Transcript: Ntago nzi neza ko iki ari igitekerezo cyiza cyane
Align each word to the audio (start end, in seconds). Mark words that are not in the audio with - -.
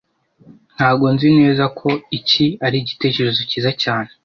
Ntago 0.75 1.05
nzi 1.13 1.29
neza 1.39 1.63
ko 1.79 1.89
iki 2.17 2.45
ari 2.65 2.75
igitekerezo 2.83 3.41
cyiza 3.49 3.71
cyane 3.83 4.09